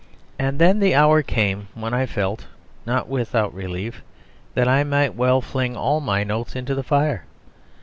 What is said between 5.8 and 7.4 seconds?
my notes into the fire.